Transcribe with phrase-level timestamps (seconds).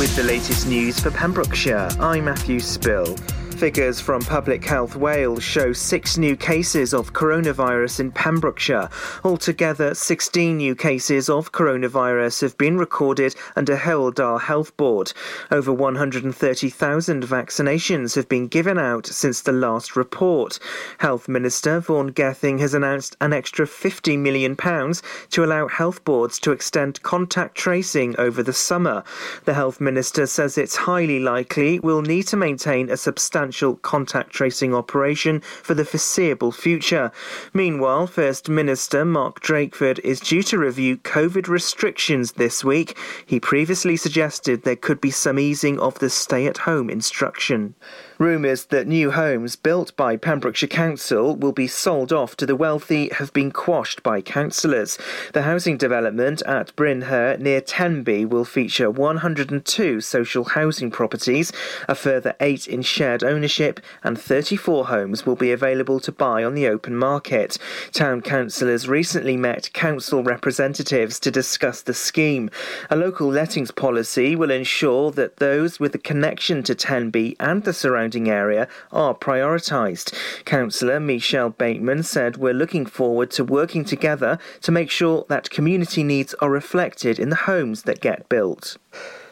[0.00, 3.16] With the latest news for Pembrokeshire, I'm Matthew Spill.
[3.60, 8.88] Figures from Public Health Wales show six new cases of coronavirus in Pembrokeshire.
[9.22, 15.12] Altogether, 16 new cases of coronavirus have been recorded under Dda Health Board.
[15.50, 20.58] Over 130,000 vaccinations have been given out since the last report.
[20.96, 26.52] Health Minister Vaughan Gething has announced an extra £50 million to allow health boards to
[26.52, 29.04] extend contact tracing over the summer.
[29.44, 34.30] The Health Minister says it's highly likely we'll need to maintain a substantial substantial contact
[34.30, 37.10] tracing operation for the foreseeable future.
[37.52, 42.96] Meanwhile, First Minister Mark Drakeford is due to review COVID restrictions this week.
[43.26, 47.74] He previously suggested there could be some easing of the stay at home instruction.
[48.20, 53.08] Rumours that new homes built by Pembrokeshire Council will be sold off to the wealthy
[53.14, 54.98] have been quashed by councillors.
[55.32, 61.50] The housing development at Brynhir near Tenby will feature 102 social housing properties,
[61.88, 66.52] a further eight in shared ownership, and 34 homes will be available to buy on
[66.52, 67.56] the open market.
[67.90, 72.50] Town councillors recently met council representatives to discuss the scheme.
[72.90, 77.72] A local lettings policy will ensure that those with a connection to Tenby and the
[77.72, 80.12] surrounding surrounding area are prioritised.
[80.44, 86.02] Councillor Michelle Bateman said we're looking forward to working together to make sure that community
[86.02, 88.78] needs are reflected in the homes that get built.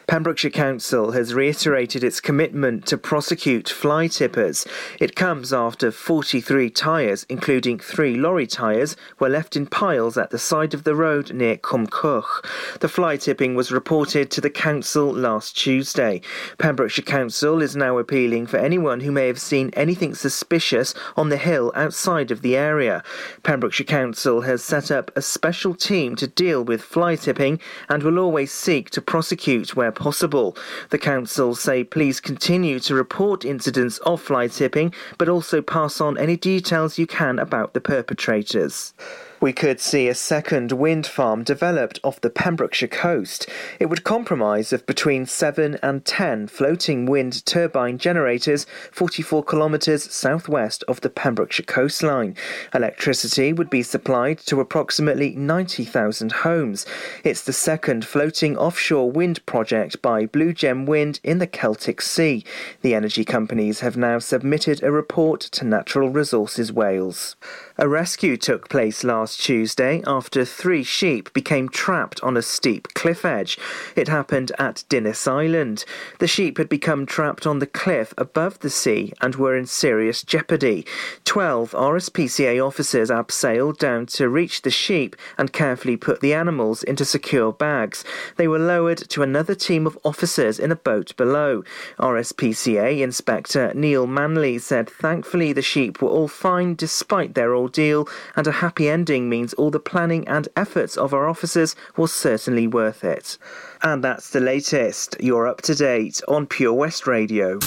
[0.09, 4.65] Pembrokeshire Council has reiterated its commitment to prosecute fly tippers.
[4.99, 10.39] It comes after 43 tyres, including three lorry tyres, were left in piles at the
[10.39, 12.79] side of the road near Cwmcoch.
[12.79, 16.21] The fly tipping was reported to the council last Tuesday.
[16.57, 21.37] Pembrokeshire Council is now appealing for anyone who may have seen anything suspicious on the
[21.37, 23.03] hill outside of the area.
[23.43, 28.17] Pembrokeshire Council has set up a special team to deal with fly tipping and will
[28.17, 30.57] always seek to prosecute where possible.
[30.89, 36.17] The council say please continue to report incidents of fly tipping, but also pass on
[36.17, 38.93] any details you can about the perpetrators
[39.41, 43.47] we could see a second wind farm developed off the Pembrokeshire coast.
[43.79, 50.83] It would comprise of between 7 and 10 floating wind turbine generators 44 kilometres southwest
[50.87, 52.35] of the Pembrokeshire coastline.
[52.73, 56.85] Electricity would be supplied to approximately 90,000 homes.
[57.23, 62.43] It's the second floating offshore wind project by Blue Gem Wind in the Celtic Sea.
[62.81, 67.35] The energy companies have now submitted a report to Natural Resources Wales.
[67.81, 73.23] A rescue took place last Tuesday after three sheep became trapped on a steep cliff
[73.23, 73.57] edge.
[73.95, 75.85] It happened at Dinas Island.
[76.19, 80.23] The sheep had become trapped on the cliff above the sea and were in serious
[80.23, 80.85] jeopardy.
[81.23, 87.05] Twelve RSPCA officers abseiled down to reach the sheep and carefully put the animals into
[87.05, 88.03] secure bags.
[88.35, 91.63] They were lowered to another team of officers in a boat below.
[91.97, 98.07] RSPCA Inspector Neil Manley said thankfully the sheep were all fine despite their old ordeal,
[98.35, 102.65] and a happy ending means all the planning and efforts of our officers was certainly
[102.65, 103.37] worth it.
[103.83, 105.15] And that's the latest.
[105.19, 107.59] You're up to date on Pure West Radio.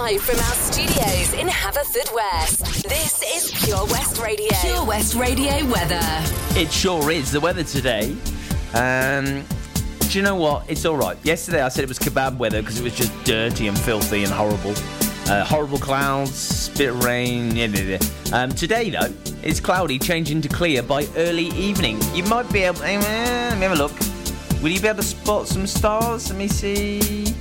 [0.00, 4.52] Live from our studios in Haverfordwest, this is Pure West Radio.
[4.60, 6.00] Pure West Radio weather.
[6.60, 7.30] It sure is.
[7.30, 8.16] The weather today.
[8.74, 9.44] Um,
[10.10, 10.68] do you know what?
[10.68, 11.16] It's all right.
[11.22, 14.32] Yesterday I said it was kebab weather because it was just dirty and filthy and
[14.32, 14.74] horrible.
[15.26, 17.52] Uh, horrible clouds, bit of rain.
[18.32, 19.12] Um, today, though,
[19.42, 21.98] it's cloudy, changing to clear by early evening.
[22.12, 22.82] You might be able.
[22.82, 23.98] Eh, let me have a look.
[24.62, 26.28] Will you be able to spot some stars?
[26.28, 27.34] Let me see.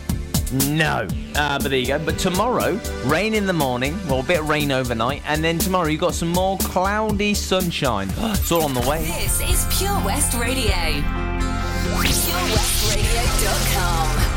[0.67, 1.07] No.
[1.35, 1.99] Uh, but there you go.
[1.99, 5.87] But tomorrow, rain in the morning, well, a bit of rain overnight, and then tomorrow
[5.87, 8.09] you've got some more cloudy sunshine.
[8.17, 9.03] it's all on the way.
[9.03, 10.71] This is Pure West Radio.
[11.83, 14.32] PureWestRadio.com.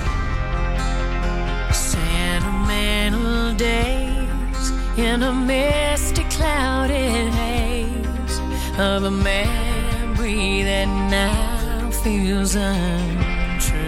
[3.56, 8.38] days in a misty, clouded haze
[8.78, 13.80] of a memory that now feels untrue.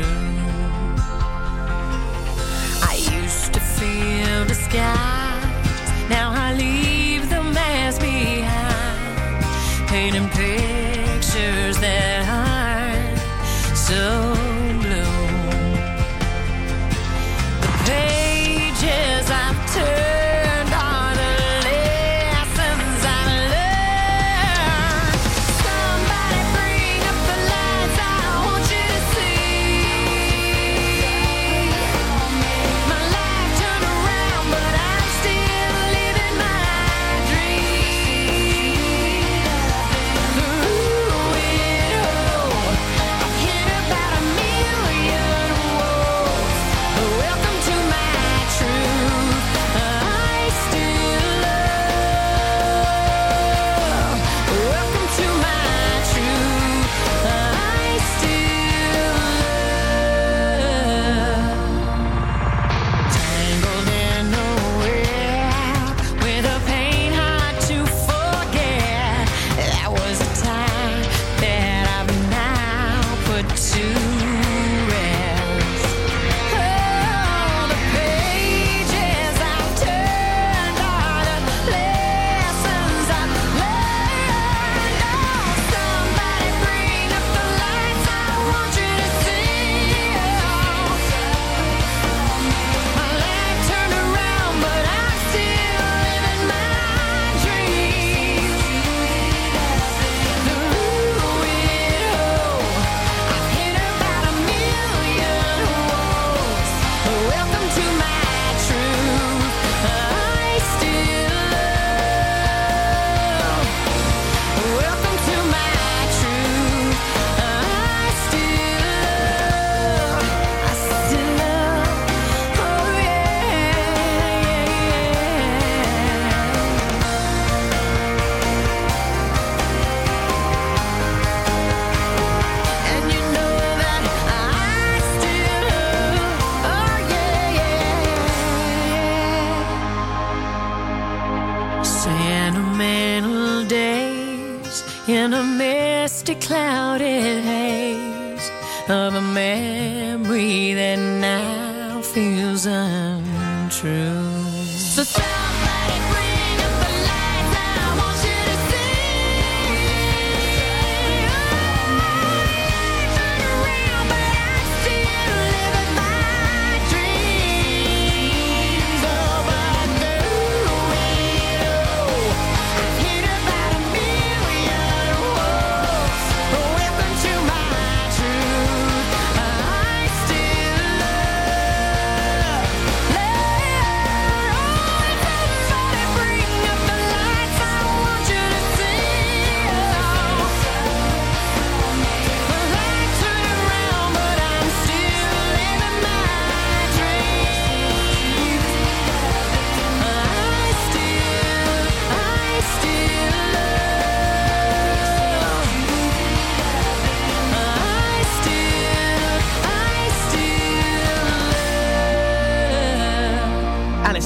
[2.83, 9.45] I used to feel the skies, now I leave the mask behind,
[9.89, 10.88] painting pictures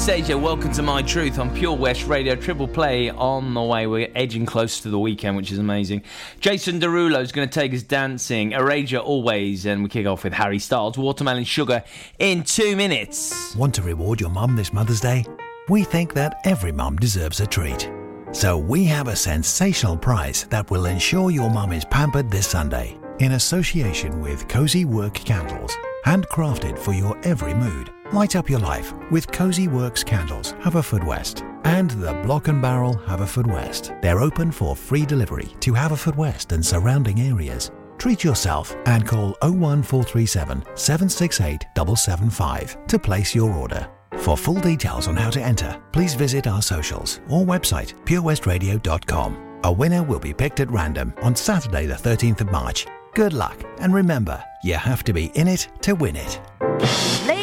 [0.03, 2.35] Anastasia, welcome to My Truth on Pure West Radio.
[2.35, 3.87] Triple play on the way.
[3.87, 6.03] We're edging close to the weekend, which is amazing.
[6.41, 8.51] Jason Derulo is going to take us dancing.
[8.51, 9.65] Araja always.
[9.65, 11.85] And we kick off with Harry Styles, Watermelon Sugar,
[12.19, 13.55] in two minutes.
[13.55, 15.23] Want to reward your mum this Mother's Day?
[15.69, 17.89] We think that every mum deserves a treat.
[18.33, 22.99] So we have a sensational prize that will ensure your mum is pampered this Sunday
[23.19, 27.89] in association with Cozy Work Candles, handcrafted for your every mood.
[28.13, 33.99] Light up your life with Cozy Works Candles, Haverfordwest, and the Block and Barrel Haverfordwest.
[34.03, 37.71] They're open for free delivery to Haverfordwest and surrounding areas.
[37.97, 43.89] Treat yourself and call 01437 768 775 to place your order.
[44.17, 49.59] For full details on how to enter, please visit our socials or website purewestradio.com.
[49.63, 52.85] A winner will be picked at random on Saturday, the 13th of March.
[53.15, 57.42] Good luck, and remember, you have to be in it to win it.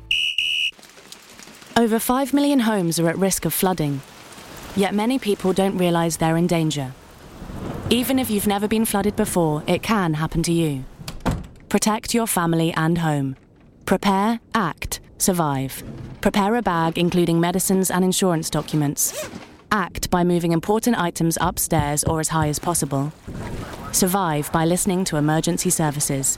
[1.77, 4.01] Over 5 million homes are at risk of flooding,
[4.75, 6.91] yet many people don't realise they're in danger.
[7.89, 10.83] Even if you've never been flooded before, it can happen to you.
[11.69, 13.37] Protect your family and home.
[13.85, 15.81] Prepare, act, survive.
[16.19, 19.29] Prepare a bag including medicines and insurance documents.
[19.71, 23.13] Act by moving important items upstairs or as high as possible.
[23.93, 26.37] Survive by listening to emergency services.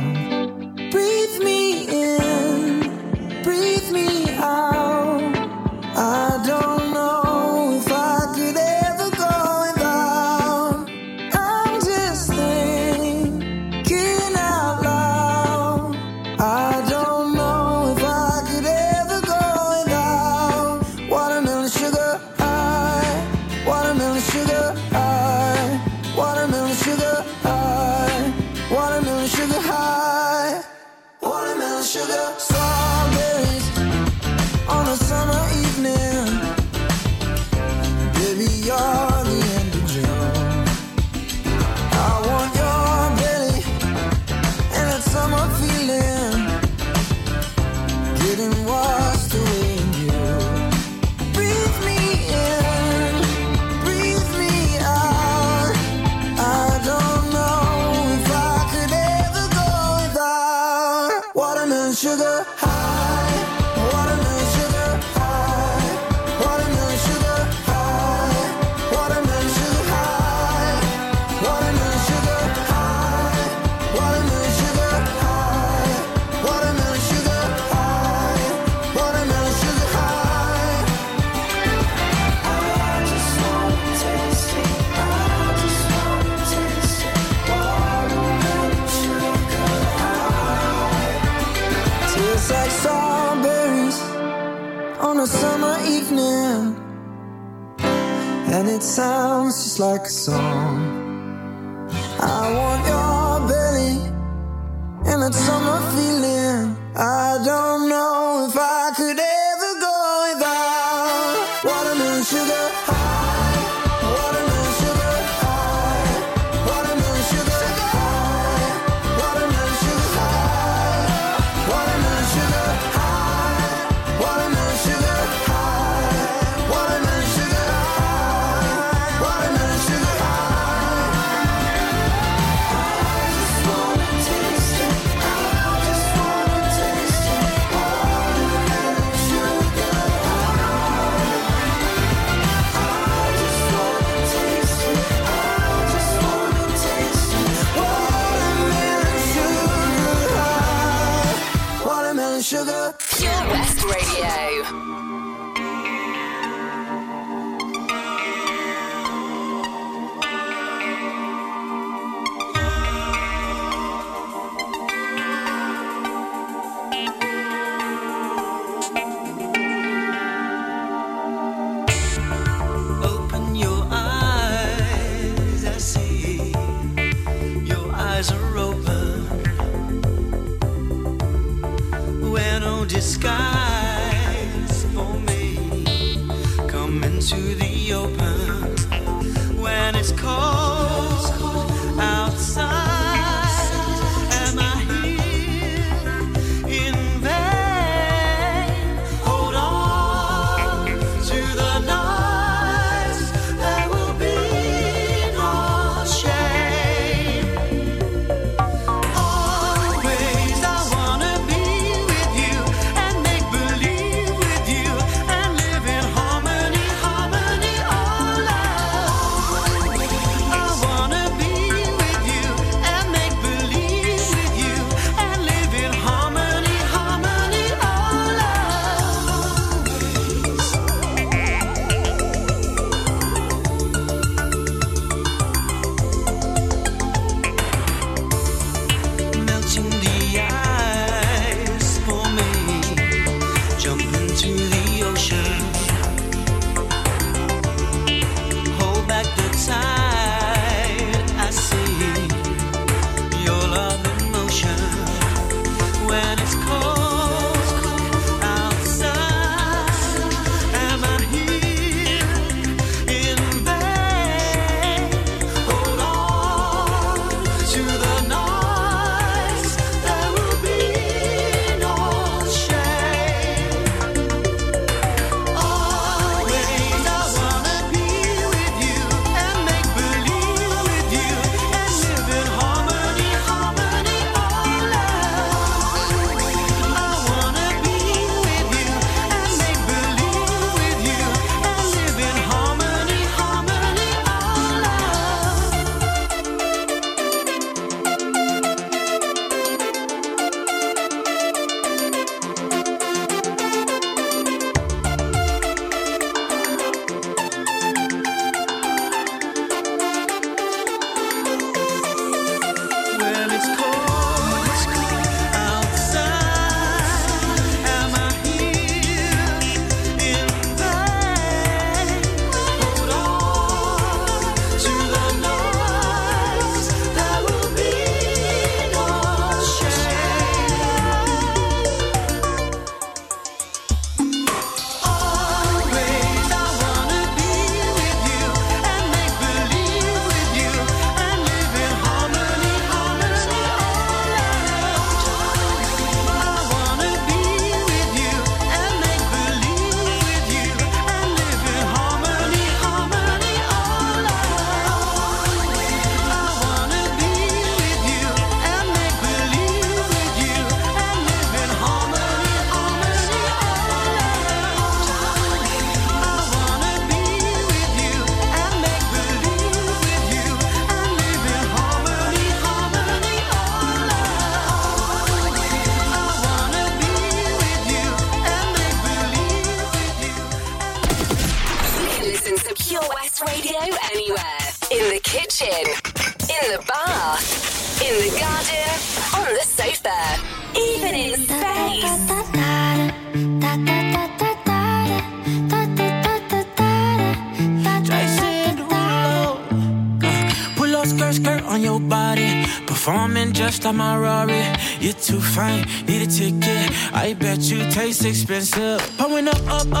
[405.61, 406.87] Fine, need a ticket.
[407.13, 408.99] I bet you taste expensive.
[409.17, 410.00] Pouring up, up, up,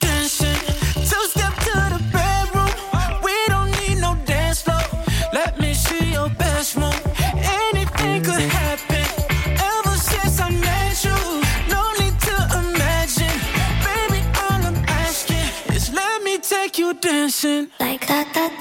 [18.11, 18.17] dancing.
[18.17, 18.60] Like that,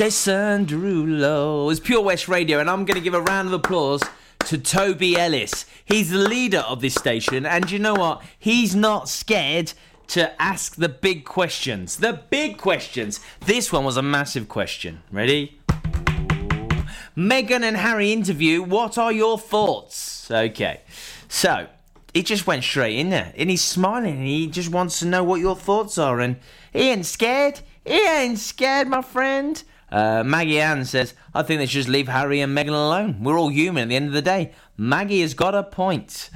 [0.00, 1.70] Jason Derulo.
[1.70, 4.02] It's Pure West Radio, and I'm going to give a round of applause
[4.46, 5.66] to Toby Ellis.
[5.84, 8.22] He's the leader of this station, and you know what?
[8.38, 9.74] He's not scared
[10.06, 11.96] to ask the big questions.
[11.96, 13.20] The big questions.
[13.40, 15.02] This one was a massive question.
[15.12, 15.60] Ready?
[17.14, 18.62] Meghan and Harry interview.
[18.62, 20.30] What are your thoughts?
[20.30, 20.80] Okay.
[21.28, 21.66] So,
[22.14, 25.22] he just went straight in there and he's smiling and he just wants to know
[25.22, 26.20] what your thoughts are.
[26.20, 26.36] And
[26.72, 27.60] he ain't scared.
[27.84, 29.62] He ain't scared, my friend.
[29.90, 33.22] Uh, Maggie Ann says, I think they should just leave Harry and Meghan alone.
[33.22, 34.52] We're all human at the end of the day.
[34.76, 36.30] Maggie has got a point.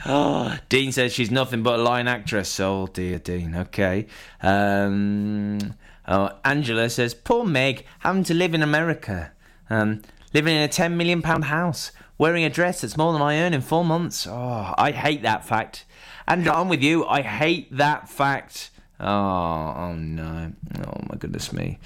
[0.69, 2.59] Dean says she's nothing but a lying actress.
[2.59, 3.55] Oh dear, Dean.
[3.55, 4.07] Okay.
[4.43, 5.77] Um,
[6.09, 9.33] oh, Angela says, poor Meg having to live in America.
[9.71, 11.93] Um, living in a £10 million house.
[12.19, 14.27] Wearing a dress that's more than I earn in four months.
[14.27, 15.85] Oh, I hate that fact.
[16.27, 17.05] And I'm with you.
[17.07, 18.71] I hate that fact.
[19.01, 20.53] Oh, oh no.
[20.79, 21.79] Oh my goodness me.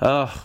[0.00, 0.44] Oh,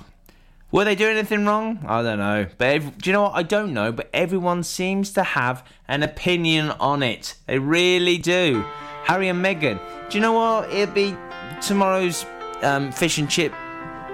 [0.72, 1.80] were they doing anything wrong?
[1.88, 2.48] I don't know.
[2.58, 3.34] But ev- do you know what?
[3.36, 3.92] I don't know.
[3.92, 7.36] But everyone seems to have an opinion on it.
[7.46, 8.64] They really do.
[9.04, 9.80] Harry and Meghan.
[10.10, 10.72] Do you know what?
[10.72, 11.16] It'll be
[11.62, 12.26] tomorrow's
[12.62, 13.54] um, fish and chip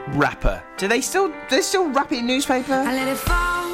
[0.10, 0.64] wrapper.
[0.78, 1.34] Do they still?
[1.50, 2.74] They still wrap it in newspaper?
[2.74, 3.68] I let it fall,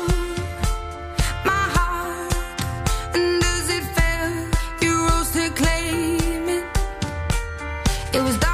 [8.16, 8.53] it was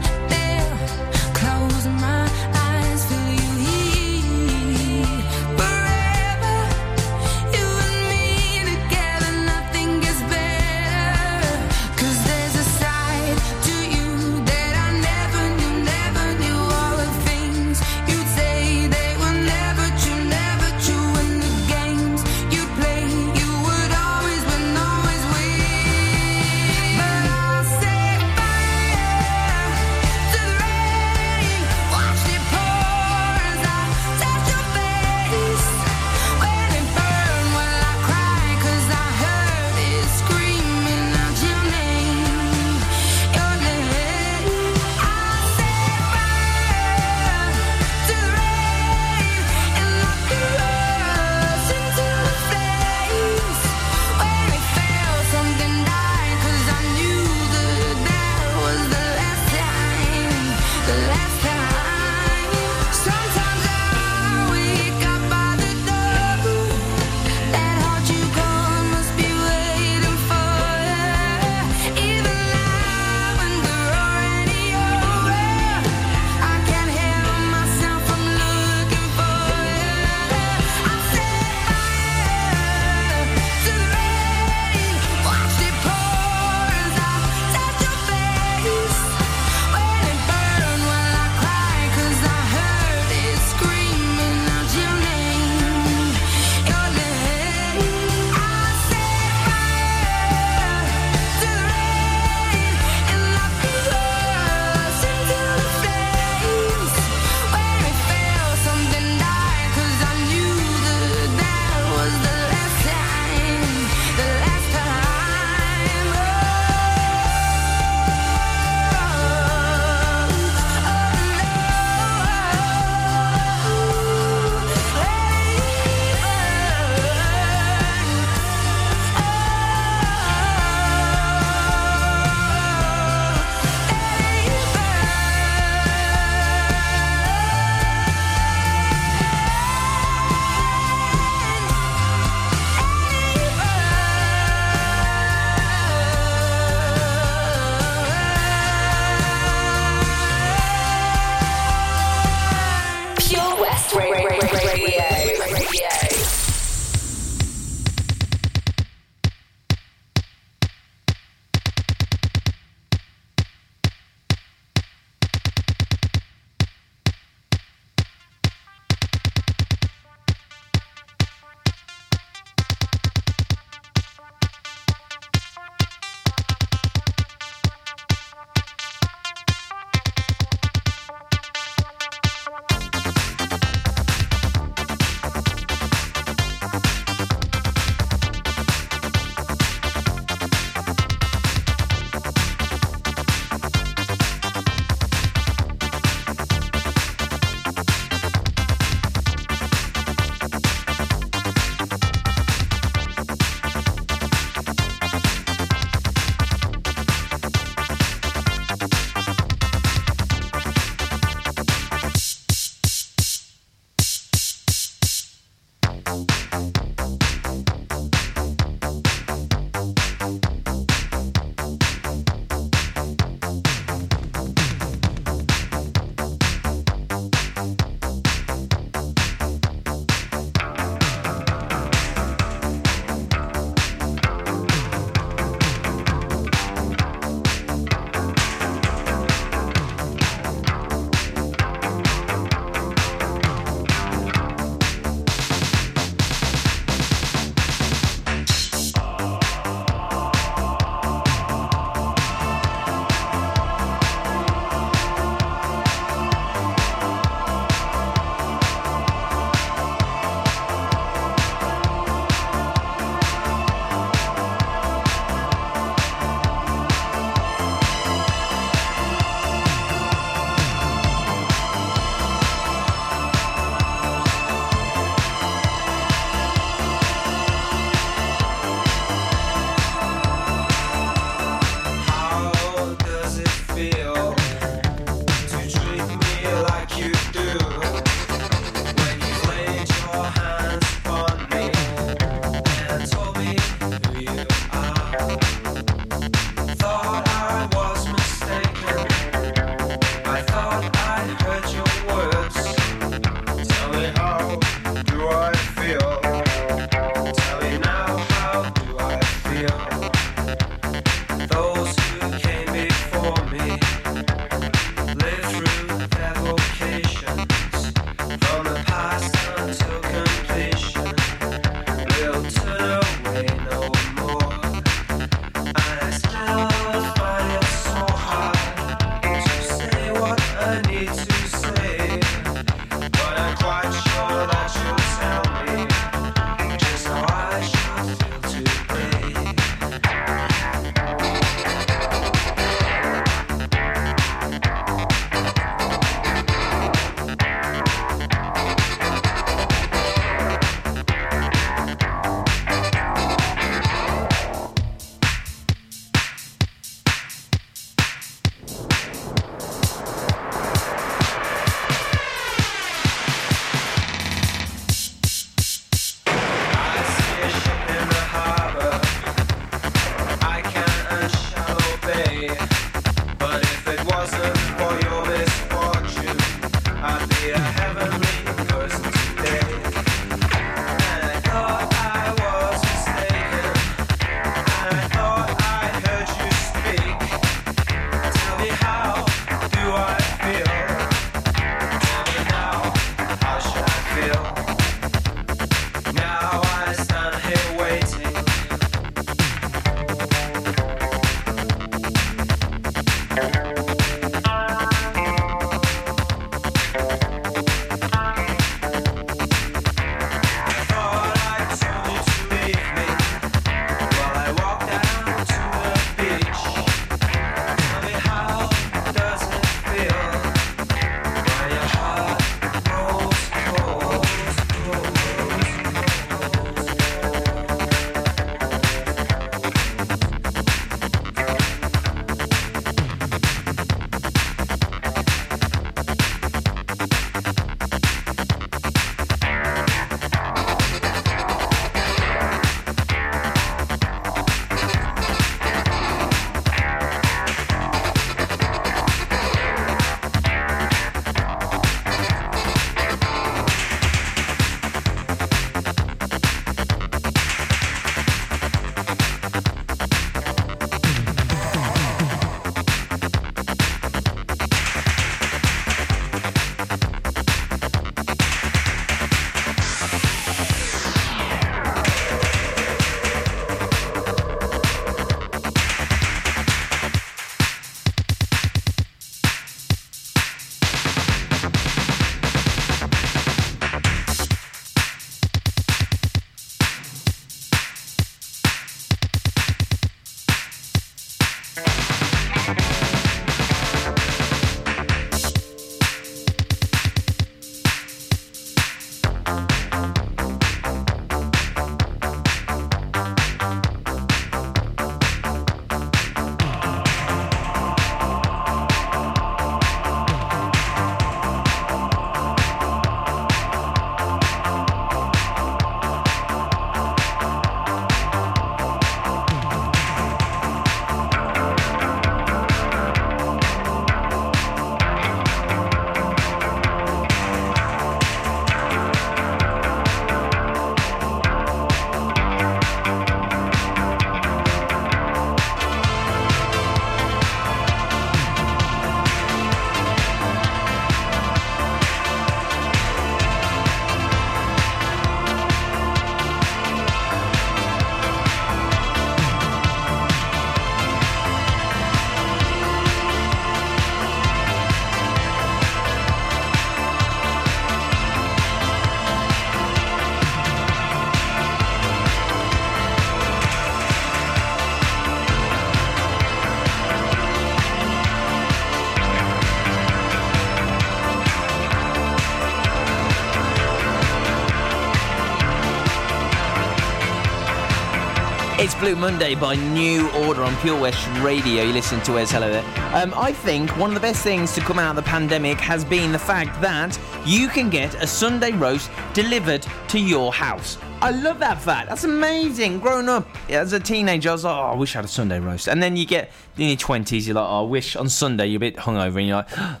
[579.06, 581.84] Blue Monday by New Order on Pure West Radio.
[581.84, 582.50] You listen to us.
[582.50, 582.82] Hello there.
[583.14, 586.04] Um, I think one of the best things to come out of the pandemic has
[586.04, 590.98] been the fact that you can get a Sunday roast delivered to your house.
[591.22, 592.08] I love that fact.
[592.08, 592.98] That's amazing.
[592.98, 595.60] Growing up as a teenager, I was like, oh, I wish I had a Sunday
[595.60, 595.86] roast.
[595.86, 598.78] And then you get in your 20s, you're like, oh, I wish on Sunday you're
[598.78, 600.00] a bit hungover and you're like,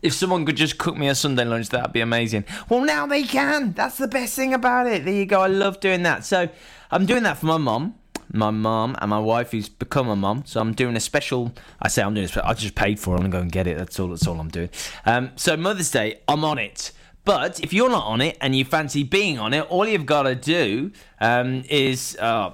[0.00, 2.44] if someone could just cook me a Sunday lunch, that'd be amazing.
[2.68, 3.72] Well, now they can.
[3.72, 5.04] That's the best thing about it.
[5.04, 5.40] There you go.
[5.40, 6.24] I love doing that.
[6.24, 6.48] So
[6.92, 7.96] I'm doing that for my mum,
[8.34, 10.44] my mom and my wife, who's become a mom.
[10.46, 11.52] So I'm doing a special.
[11.80, 13.18] I say I'm doing a I just paid for it.
[13.18, 13.78] I'm gonna go and get it.
[13.78, 14.08] That's all.
[14.08, 14.70] That's all I'm doing.
[15.06, 16.92] Um, so Mother's Day, I'm on it.
[17.24, 20.24] But if you're not on it and you fancy being on it, all you've got
[20.24, 22.50] to do um, is uh,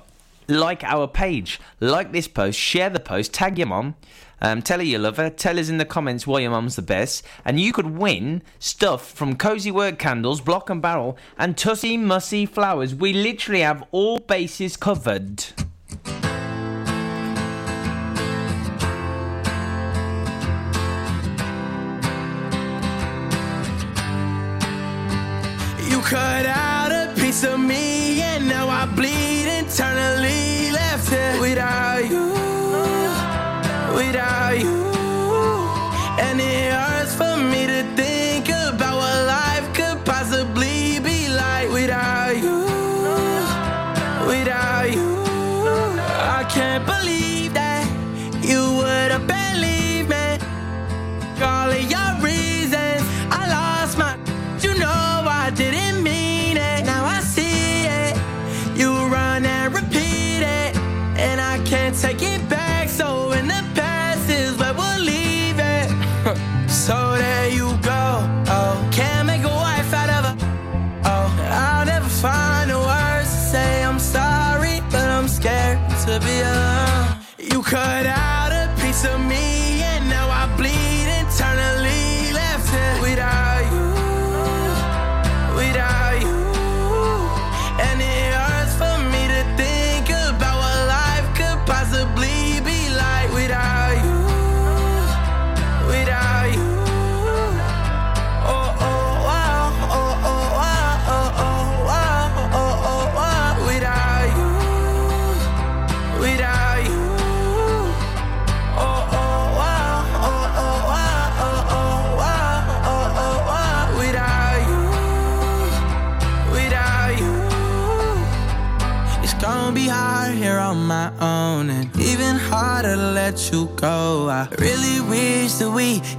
[0.47, 3.97] like our page, like this post, share the post, tag your mom.
[4.43, 6.83] um, tell her you love her, tell us in the comments why your mum's the
[6.83, 11.97] best, and you could win stuff from Cozy Work Candles, Block and Barrel, and Tussie
[11.97, 12.95] Mussy Flowers.
[12.95, 15.45] We literally have all bases covered.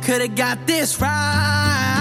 [0.02, 2.01] Could've got this right.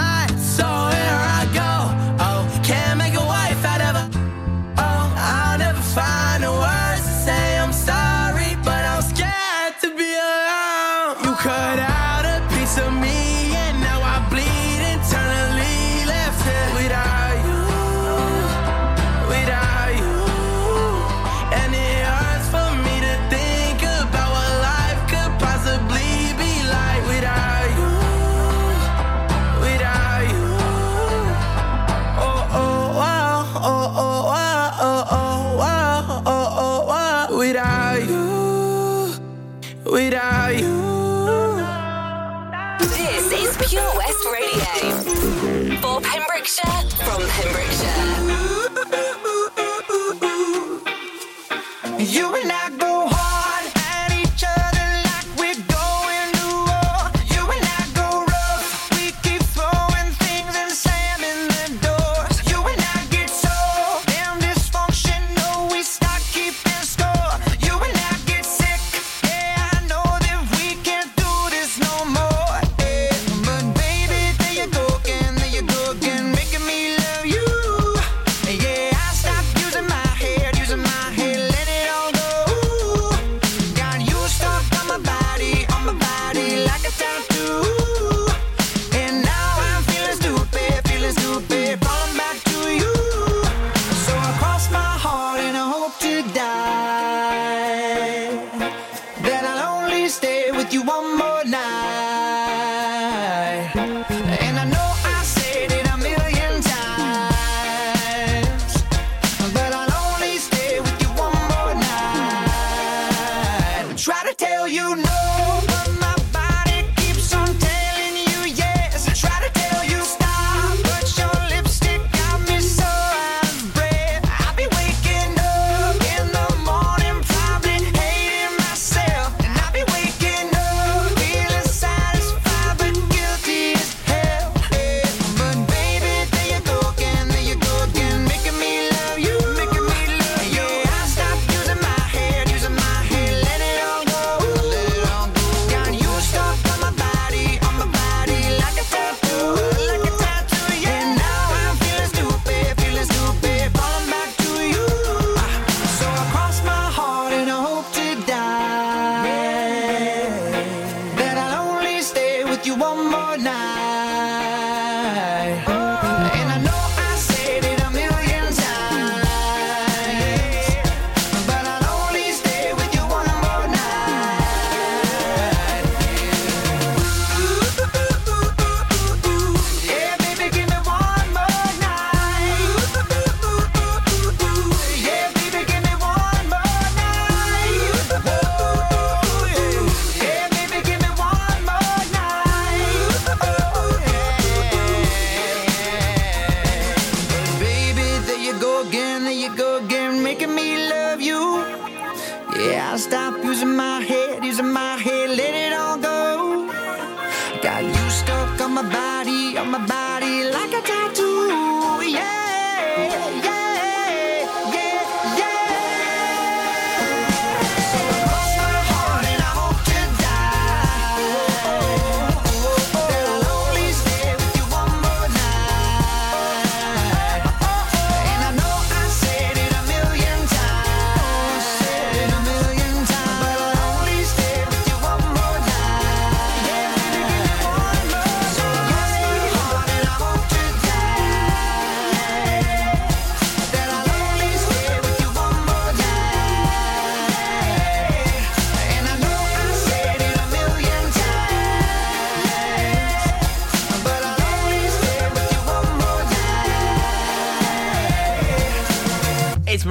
[209.61, 212.09] On my body like a tattoo.
[212.09, 212.50] Yeah,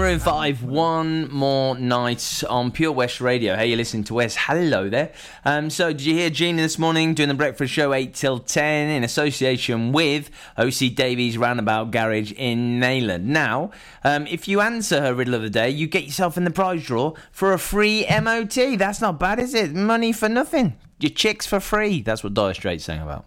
[0.09, 3.55] It's 5, one more night on Pure West Radio.
[3.55, 4.39] Hey, you're listening to West.
[4.39, 5.11] Hello there.
[5.45, 8.89] Um, so, did you hear Gina this morning doing the breakfast show 8 till 10
[8.89, 13.25] in association with OC Davies Roundabout Garage in Neyland?
[13.25, 13.69] Now,
[14.03, 16.83] um, if you answer her riddle of the day, you get yourself in the prize
[16.83, 18.79] draw for a free MOT.
[18.79, 19.75] That's not bad, is it?
[19.75, 20.75] Money for nothing.
[20.99, 22.01] Your chicks for free.
[22.01, 23.25] That's what Dire Straits sang about.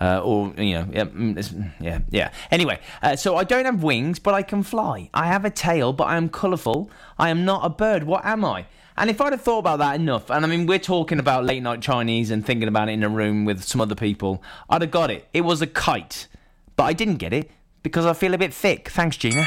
[0.00, 2.32] Uh, or, you know, yeah, mm, yeah, yeah.
[2.50, 5.08] Anyway, uh, so I don't have wings, but I can fly.
[5.14, 6.90] I have a tail, but I am colourful.
[7.18, 8.04] I am not a bird.
[8.04, 8.66] What am I?
[8.96, 11.62] And if I'd have thought about that enough, and I mean, we're talking about late
[11.62, 14.90] night Chinese and thinking about it in a room with some other people, I'd have
[14.90, 15.26] got it.
[15.32, 16.28] It was a kite.
[16.76, 17.50] But I didn't get it
[17.82, 18.88] because I feel a bit thick.
[18.90, 19.46] Thanks, Gina.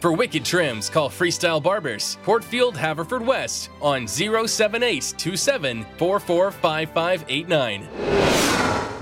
[0.00, 7.88] For wicked trims, call Freestyle Barbers, Portfield, Haverfordwest, on 078 27 445589.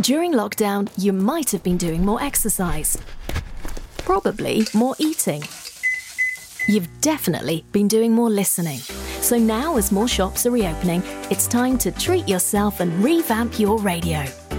[0.00, 2.96] During lockdown, you might have been doing more exercise.
[3.98, 5.42] Probably more eating.
[6.66, 8.78] You've definitely been doing more listening.
[9.20, 13.78] So now, as more shops are reopening, it's time to treat yourself and revamp your
[13.78, 14.24] radio.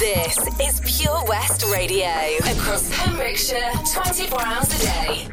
[0.00, 2.08] This is Pure West Radio.
[2.56, 5.28] Across Pembrokeshire, 24 hours a day.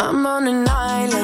[0.00, 1.21] I'm on an island.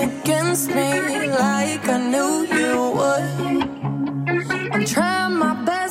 [0.00, 4.72] against me like I knew you would.
[4.74, 5.81] I'm trying my best.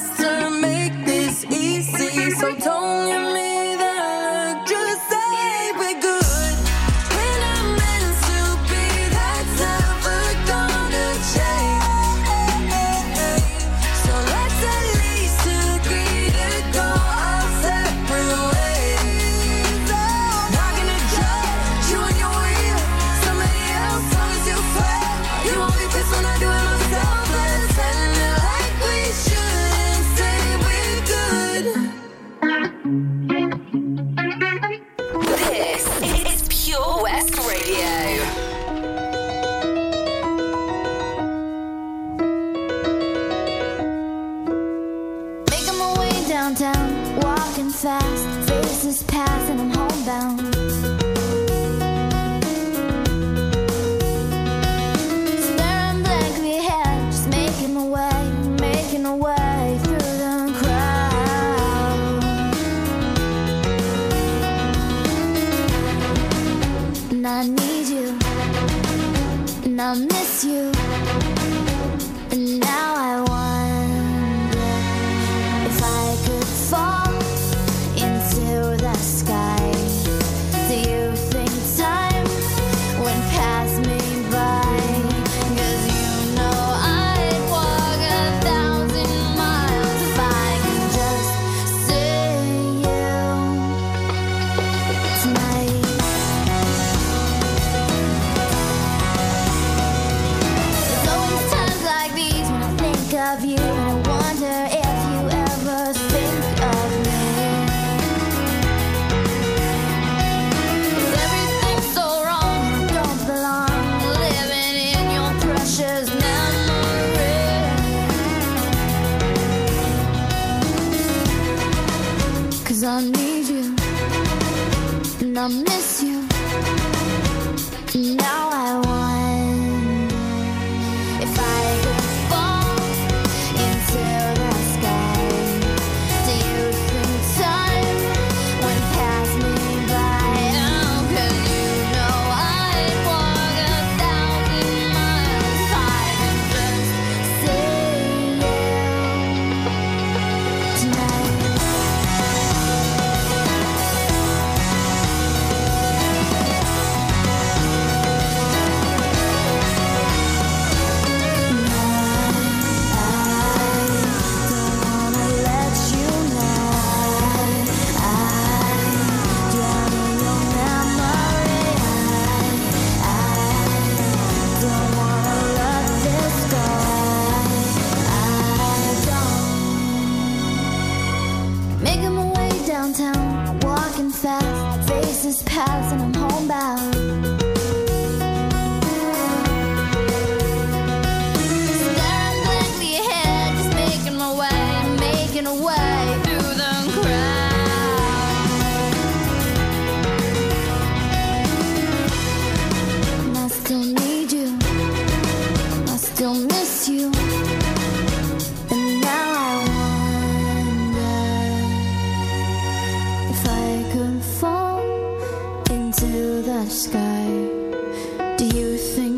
[218.38, 219.11] Do you think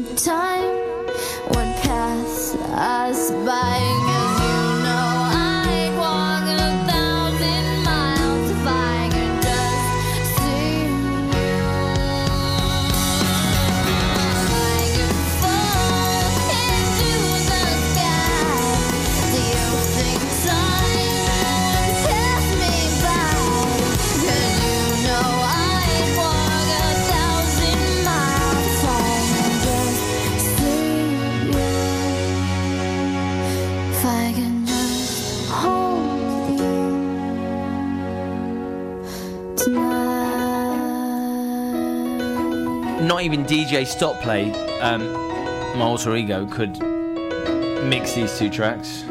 [43.24, 44.52] Not even DJ Stop Play,
[44.82, 45.10] um,
[45.80, 46.78] my alter ego, could
[47.86, 49.06] mix these two tracks.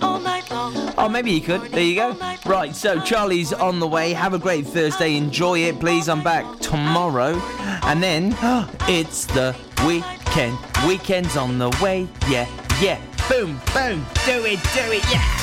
[0.00, 1.62] Oh, maybe he could.
[1.72, 2.16] There you go.
[2.46, 4.12] Right, so Charlie's on the way.
[4.12, 5.16] Have a great Thursday.
[5.16, 6.08] Enjoy it, please.
[6.08, 7.34] I'm back tomorrow.
[7.82, 8.36] And then
[8.82, 10.56] it's the weekend.
[10.86, 12.06] Weekend's on the way.
[12.28, 12.46] Yeah,
[12.80, 13.00] yeah.
[13.28, 14.06] Boom, boom.
[14.24, 15.35] Do it, do it, yeah.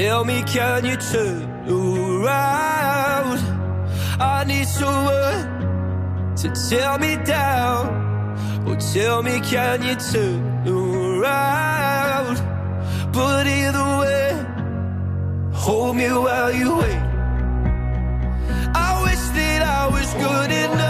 [0.00, 3.38] Tell me, can you turn around?
[4.18, 7.84] I need someone to tell me down.
[8.66, 12.36] Oh, tell me, can you turn around?
[13.12, 14.28] But either way,
[15.52, 17.02] hold me while you wait.
[18.88, 20.89] I wish that I was good enough.